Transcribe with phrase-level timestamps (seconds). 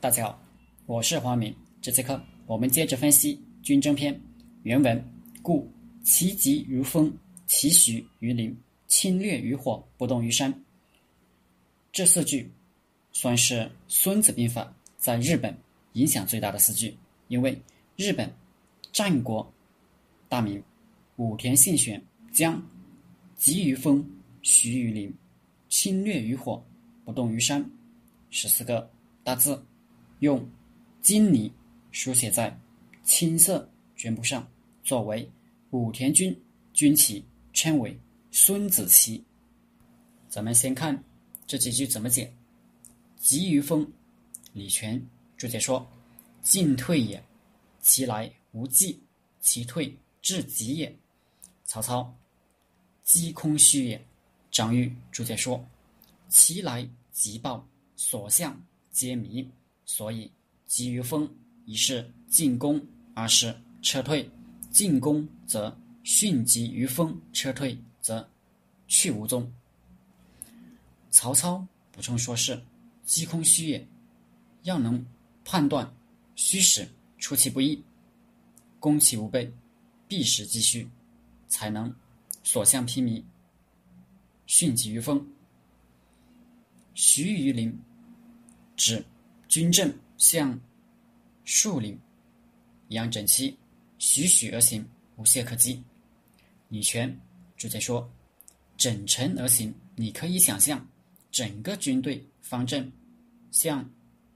[0.00, 0.40] 大家好，
[0.86, 1.52] 我是黄明。
[1.82, 3.34] 这节课我们接着分析
[3.66, 4.14] 《军争篇》
[4.62, 5.04] 原文
[5.42, 5.68] ：“故
[6.04, 7.12] 其疾如风，
[7.48, 8.56] 其徐于林，
[8.86, 10.54] 侵略于火，不动于山。”
[11.90, 12.48] 这四句
[13.10, 13.54] 算是
[13.88, 14.62] 《孙子兵法》
[14.96, 15.52] 在日本
[15.94, 16.96] 影响最大的四句，
[17.26, 17.60] 因为
[17.96, 18.32] 日本
[18.92, 19.52] 战国
[20.28, 20.62] 大名
[21.16, 22.00] 武田信玄
[22.32, 22.64] 将
[23.36, 24.08] 急于风，
[24.42, 25.12] 徐于林，
[25.68, 26.64] 侵略于火，
[27.04, 27.68] 不动于山
[28.30, 28.88] 十四个
[29.24, 29.60] 大字。
[30.20, 30.44] 用
[31.00, 31.52] 金泥
[31.90, 32.58] 书写在
[33.04, 34.46] 青色绢布上，
[34.82, 35.30] 作为
[35.70, 36.36] 武田军
[36.72, 37.98] 军旗，称为
[38.30, 39.22] 孙子旗。
[40.28, 41.02] 咱们先看
[41.46, 42.32] 这几句怎么解。
[43.16, 43.90] 急于风，
[44.52, 45.00] 李全
[45.36, 45.86] 注解说
[46.42, 47.22] ：“进退也，
[47.80, 49.00] 其来无计，
[49.40, 50.94] 其退至极也。”
[51.64, 52.14] 曹操
[53.04, 54.04] ：“击空虚也。”
[54.50, 55.64] 张玉注解说
[56.28, 57.66] ：“其来急暴，
[57.96, 59.48] 所向皆迷。”
[59.88, 60.30] 所以，
[60.66, 61.26] 急于风，
[61.64, 62.78] 一是进攻，
[63.14, 64.30] 二是撤退。
[64.70, 68.28] 进攻则迅疾于风，撤退则
[68.86, 69.50] 去无踪。
[71.10, 72.62] 曹操补充说是
[73.02, 73.88] 击空虚也，
[74.64, 75.02] 要能
[75.42, 75.90] 判断
[76.36, 77.82] 虚实，出其不意，
[78.78, 79.50] 攻其无备，
[80.06, 80.86] 避实击虚，
[81.48, 81.92] 才能
[82.44, 83.22] 所向披靡，
[84.46, 85.26] 迅疾于风。
[86.92, 87.74] 徐于林，
[88.76, 89.02] 指。
[89.48, 90.60] 军阵像
[91.44, 91.98] 树林
[92.88, 93.56] 一样整齐，
[93.96, 95.82] 徐徐而行，无懈可击。
[96.68, 97.18] 李全
[97.56, 98.06] 注解说
[98.76, 100.86] ：“整陈而行，你可以想象
[101.30, 102.92] 整个军队方阵
[103.50, 103.90] 像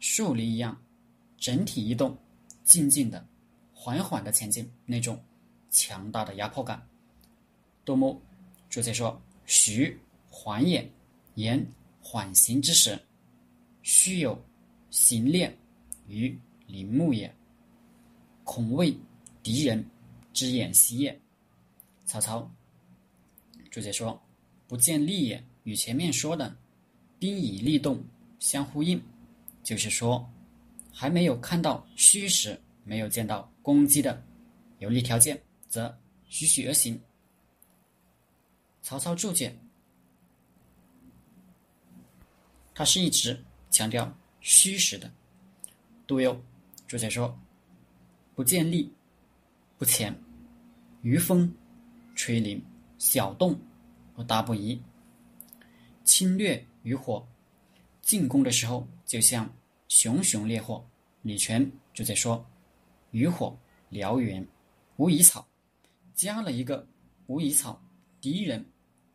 [0.00, 0.82] 树林一样
[1.36, 2.16] 整体移动，
[2.64, 3.26] 静静的、
[3.74, 5.22] 缓缓的前进，那种
[5.70, 6.82] 强大的压迫感。”
[7.84, 8.18] 杜牧
[8.70, 10.90] 注解说：“徐缓也，
[11.34, 11.62] 言
[12.00, 12.98] 缓行之时，
[13.82, 14.42] 须有。”
[14.94, 15.52] 行练
[16.06, 17.34] 于陵墓也，
[18.44, 18.96] 恐为
[19.42, 19.84] 敌人
[20.32, 21.20] 之眼息也。
[22.06, 22.48] 曹操
[23.72, 24.22] 注解说
[24.68, 26.56] ：“不见利也，与前面说的
[27.18, 28.04] 兵以利动
[28.38, 29.02] 相呼应，
[29.64, 30.24] 就是说
[30.92, 34.22] 还没有看到虚实，没有见到攻击的
[34.78, 35.92] 有利条件，则
[36.28, 36.98] 徐徐而行。”
[38.80, 39.52] 曹操注解，
[42.72, 44.16] 他是一直强调。
[44.44, 45.10] 虚实的，
[46.06, 46.38] 杜佑
[46.86, 47.34] 注解说
[48.36, 48.92] ：“不见利，
[49.78, 50.14] 不前，
[51.00, 51.50] 于风
[52.14, 52.62] 吹林，
[52.98, 53.58] 小动
[54.16, 54.78] 而大不移。
[56.04, 57.26] 侵略于火，
[58.02, 59.50] 进攻的时候就像
[59.88, 60.84] 熊熊烈火。”
[61.22, 62.44] 李全就在说
[63.12, 63.58] ：“于火
[63.92, 64.46] 燎原，
[64.98, 65.48] 无蚁草，
[66.14, 66.86] 加了一个
[67.28, 67.82] 无蚁草，
[68.20, 68.62] 敌人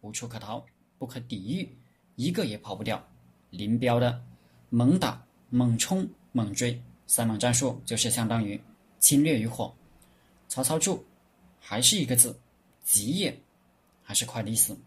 [0.01, 0.65] 无处可逃，
[0.97, 1.77] 不可抵御，
[2.15, 3.07] 一个也跑不掉。”
[3.51, 4.25] 林彪的。
[4.69, 8.59] 猛打、猛冲、猛追，三猛战术就是相当于
[8.99, 9.73] 侵略与火。
[10.47, 11.03] 曹操注
[11.59, 12.39] 还是一个字，
[12.83, 13.35] 急也，
[14.03, 14.77] 还是快的意思。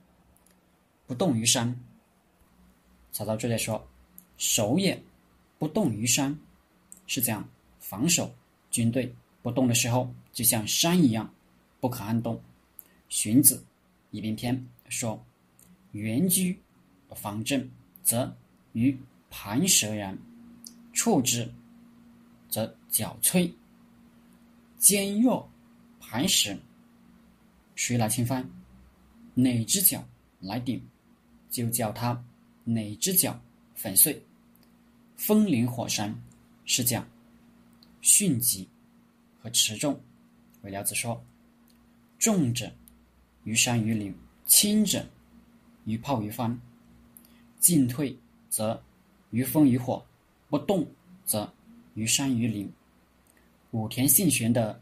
[1.06, 1.76] 不动于山。
[3.10, 3.84] 曹操就在说，
[4.37, 5.03] 守也，
[5.59, 6.38] 不动于山，
[7.06, 7.48] 是这样
[7.78, 8.32] 防守
[8.71, 11.32] 军队不动的时候，就像山一样
[11.81, 12.41] 不可撼动。
[13.09, 13.65] 荀子
[14.10, 15.22] 一兵篇说，
[15.91, 16.59] 原居
[17.15, 17.69] 方阵，
[18.04, 18.32] 则
[18.72, 18.97] 于。
[19.34, 20.16] 盘蛇然，
[20.93, 21.50] 触之，
[22.50, 23.50] 则脚脆；
[24.76, 25.50] 坚若
[25.98, 26.54] 磐石，
[27.75, 28.47] 谁来侵犯？
[29.32, 30.06] 哪只脚
[30.41, 30.87] 来顶，
[31.48, 32.22] 就叫他
[32.65, 33.41] 哪只脚
[33.75, 34.22] 粉碎。
[35.16, 36.15] 风林火山
[36.66, 37.09] 是讲
[38.03, 38.69] 迅疾
[39.41, 39.98] 和持重。
[40.60, 41.25] 韦辽子说：
[42.19, 42.71] 重者
[43.44, 45.06] 于山于林，轻者
[45.87, 46.60] 于炮于帆。
[47.59, 48.15] 进退
[48.50, 48.81] 则。
[49.32, 50.03] 于风于火，
[50.48, 50.87] 不动
[51.26, 51.53] 则
[51.94, 52.70] 于山于林。
[53.72, 54.81] 武田信玄的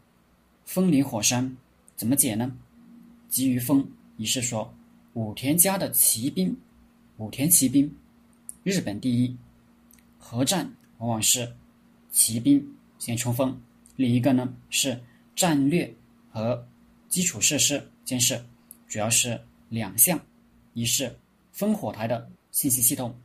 [0.65, 1.57] 风林火山
[1.95, 2.55] 怎么解呢？
[3.29, 4.71] 急于风，一是说
[5.13, 6.55] 武田家的骑兵，
[7.17, 7.89] 武田骑兵
[8.63, 9.35] 日本第一，
[10.17, 11.51] 合战往往是
[12.11, 12.61] 骑兵
[12.99, 13.59] 先冲锋。
[13.95, 15.01] 另一个呢是
[15.35, 15.91] 战略
[16.29, 16.67] 和
[17.07, 18.43] 基础设施建设，
[18.87, 19.39] 主要是
[19.69, 20.19] 两项：
[20.73, 21.17] 一是
[21.55, 23.15] 烽火台的信息系统，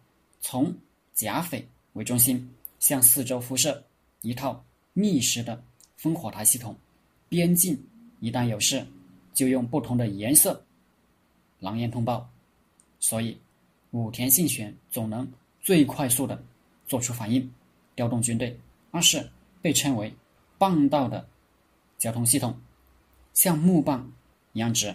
[0.41, 0.73] 从
[1.17, 2.47] 甲斐为中心，
[2.79, 3.83] 向四周辐射
[4.21, 5.65] 一套密实的
[5.99, 6.77] 烽火台系统。
[7.27, 7.83] 边境
[8.21, 8.87] 一旦有事，
[9.33, 10.63] 就用不同的颜色
[11.59, 12.29] 狼烟通报，
[13.01, 13.37] 所以
[13.93, 15.27] 武田信玄总能
[15.63, 16.41] 最快速的
[16.87, 17.51] 做出反应，
[17.95, 18.57] 调动军队。
[18.91, 19.29] 二是
[19.63, 20.15] 被称为
[20.59, 21.27] 棒道的
[21.97, 22.55] 交通系统，
[23.33, 24.13] 像木棒
[24.53, 24.95] 一样直，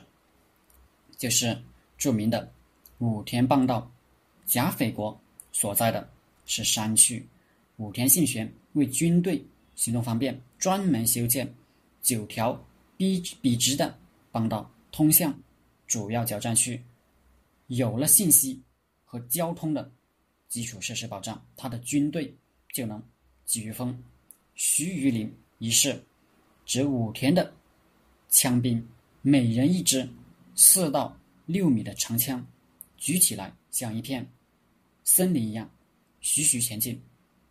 [1.17, 1.59] 就是
[1.97, 2.51] 著名的
[3.00, 3.91] 武田棒道。
[4.45, 5.20] 甲斐国。
[5.51, 6.09] 所在的
[6.45, 7.27] 是山区，
[7.77, 9.44] 武田信玄为军队
[9.75, 11.53] 行动方便，专门修建
[12.01, 12.53] 九条
[12.98, 13.98] 笔笔直的
[14.31, 15.38] 帮道，通向
[15.88, 16.81] 主要交战区。
[17.68, 18.62] 有了信息
[19.06, 19.92] 和交通的
[20.48, 22.33] 基础设施保障，他的军队
[22.74, 23.01] 就能
[23.45, 23.98] 击御风。
[24.56, 26.03] 徐于林一事，
[26.65, 27.53] 指武田的
[28.30, 28.86] 枪兵
[29.21, 30.07] 每人一支
[30.56, 32.45] 四到六米的长枪，
[32.98, 34.30] 举起来像一片
[35.03, 35.69] 森林一样
[36.19, 37.00] 徐徐前进，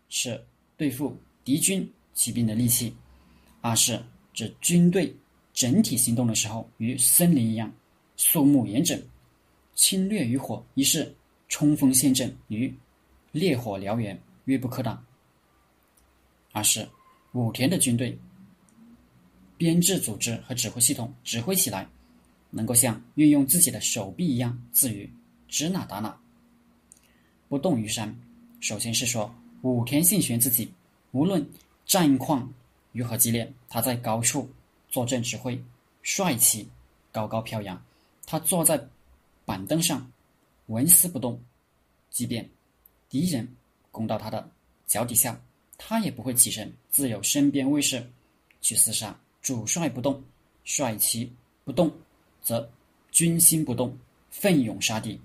[0.08, 0.43] 是
[0.76, 2.93] 对付敌军骑兵的利器；
[3.61, 4.02] 二是
[4.32, 5.14] 指军队
[5.52, 7.73] 整体行动的时候，与森林一样
[8.17, 9.00] 肃穆严整。
[9.75, 11.14] 侵略于火，一是
[11.49, 12.73] 冲锋陷阵，与
[13.32, 14.94] 烈火燎原，锐不可挡；
[16.52, 16.87] 二是
[17.32, 18.19] 武田的军队
[19.56, 21.88] 编制、组织和指挥系统指挥起来，
[22.50, 25.08] 能够像运用自己的手臂一样自如，
[25.49, 26.20] 指哪打哪，
[27.50, 28.19] 不动于山。
[28.61, 29.31] 首先是说
[29.61, 30.73] 武田信玄自己，
[31.11, 31.47] 无论
[31.85, 32.50] 战况
[32.93, 34.49] 如何激烈，他在高处
[34.88, 35.62] 坐镇指挥，
[36.00, 36.67] 帅气
[37.12, 37.79] 高高飘扬。
[38.25, 38.82] 他坐在。
[39.47, 40.08] 板凳上
[40.67, 41.37] 纹丝不动，
[42.08, 42.49] 即便
[43.08, 43.49] 敌人
[43.91, 44.49] 攻到他的
[44.87, 45.41] 脚底下，
[45.76, 48.08] 他也不会起身，自有身边卫士
[48.61, 49.19] 去厮杀。
[49.43, 50.23] 主帅不动，
[50.62, 51.32] 帅旗
[51.64, 51.91] 不动，
[52.41, 52.70] 则
[53.11, 53.99] 军心不动，
[54.31, 55.20] 奋勇杀敌。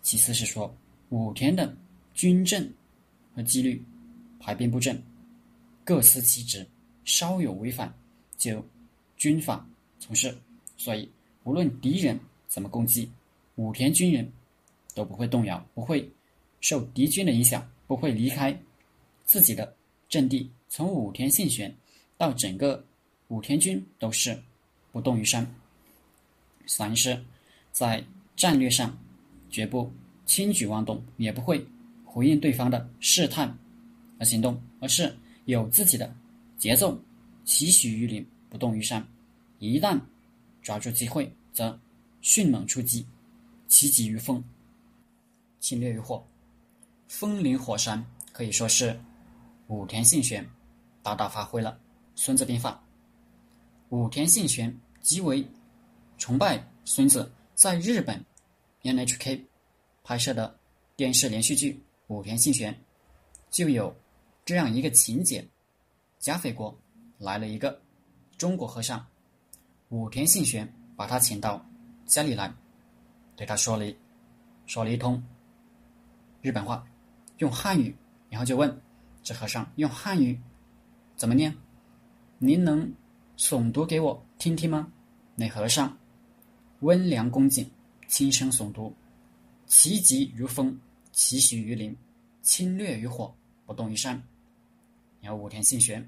[0.00, 0.72] 其次是说
[1.10, 1.76] 武田的
[2.14, 2.68] 军政
[3.34, 3.80] 和纪律
[4.40, 5.00] 排兵布阵
[5.84, 6.66] 各司其职，
[7.04, 7.92] 稍有违反
[8.36, 8.64] 就
[9.16, 9.64] 军法
[9.98, 10.36] 从事。
[10.76, 11.08] 所以
[11.44, 12.18] 无论敌人
[12.48, 13.10] 怎么攻击。
[13.56, 14.32] 武田军人
[14.94, 16.10] 都不会动摇，不会
[16.62, 18.58] 受敌军的影响，不会离开
[19.26, 19.76] 自己的
[20.08, 20.50] 阵地。
[20.68, 21.74] 从武田信玄
[22.16, 22.82] 到整个
[23.28, 24.40] 武田军都是
[24.92, 25.46] 不动于山。
[26.66, 27.22] 三是，
[27.70, 28.02] 在
[28.34, 28.96] 战略上
[29.50, 29.92] 绝不
[30.30, 31.66] 轻举妄动，也不会
[32.04, 33.52] 回应对方的试探
[34.20, 35.12] 而行动，而是
[35.46, 36.14] 有自己的
[36.56, 36.96] 节奏，
[37.44, 39.04] 期许于林，不动于山。
[39.58, 40.00] 一旦
[40.62, 41.76] 抓住机会，则
[42.20, 43.04] 迅猛出击。
[43.66, 44.40] 其疾于风，
[45.58, 46.24] 侵略于火，
[47.08, 48.96] 风林火山可以说是
[49.66, 50.48] 武田信玄
[51.02, 51.72] 大大发挥了
[52.14, 52.80] 《孙子兵法》。
[53.96, 54.72] 武田信玄
[55.02, 55.44] 极为
[56.18, 58.24] 崇拜孙子，在日本
[58.84, 59.40] NHK
[60.02, 60.58] 拍摄的
[60.96, 61.72] 电视连续剧
[62.08, 62.72] 《武田信玄》
[63.50, 63.94] 就有
[64.44, 65.46] 这样一个情节：
[66.18, 66.76] 甲斐国
[67.18, 67.80] 来了一个
[68.36, 69.06] 中国和尚，
[69.90, 71.64] 武田信玄把他请到
[72.06, 72.52] 家里来。
[73.36, 73.90] 对他说了，
[74.66, 75.22] 说了一通
[76.42, 76.86] 日本话，
[77.38, 77.94] 用汉语，
[78.28, 78.80] 然后就问
[79.22, 80.38] 这和尚用汉语
[81.16, 81.54] 怎么念？
[82.38, 82.92] 您能
[83.36, 84.92] 诵读给我听听吗？
[85.34, 85.96] 那和尚
[86.80, 87.70] 温良恭敬，
[88.08, 88.94] 轻声诵读
[89.70, 90.76] ：“其疾如风，
[91.12, 91.96] 其徐于林，
[92.42, 93.32] 侵略于火，
[93.64, 94.20] 不动于山。”
[95.22, 96.06] 然后武田信玄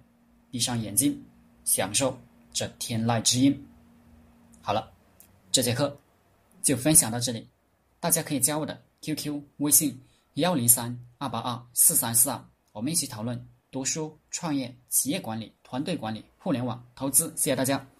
[0.50, 1.22] 闭上眼睛，
[1.64, 2.18] 享受
[2.52, 3.56] 这天籁之音。
[4.60, 4.92] 好了，
[5.52, 5.96] 这节课。
[6.60, 7.48] 就分享到这里，
[7.98, 10.00] 大家可以加我的 QQ 微信
[10.34, 17.32] 幺零三二八二四三四二，我们一起讨论读书、创业、企业管理、团队管理、互联网投资。
[17.36, 17.91] 谢谢大家。